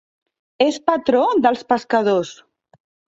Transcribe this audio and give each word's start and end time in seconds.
És 0.65 0.79
patró 0.87 1.19
dels 1.43 1.61
pescadors. 1.73 2.33